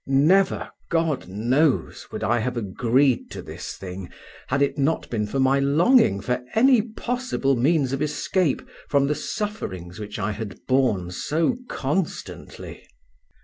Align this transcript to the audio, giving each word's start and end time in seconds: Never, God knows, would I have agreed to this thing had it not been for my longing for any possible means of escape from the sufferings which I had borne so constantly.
Never, 0.07 0.71
God 0.89 1.27
knows, 1.27 2.07
would 2.11 2.23
I 2.23 2.39
have 2.39 2.57
agreed 2.57 3.29
to 3.29 3.43
this 3.43 3.77
thing 3.77 4.09
had 4.47 4.63
it 4.63 4.75
not 4.75 5.07
been 5.11 5.27
for 5.27 5.39
my 5.39 5.59
longing 5.59 6.21
for 6.21 6.43
any 6.55 6.81
possible 6.81 7.55
means 7.55 7.93
of 7.93 8.01
escape 8.01 8.63
from 8.89 9.05
the 9.05 9.13
sufferings 9.13 9.99
which 9.99 10.17
I 10.17 10.31
had 10.31 10.57
borne 10.65 11.11
so 11.11 11.57
constantly. 11.69 12.83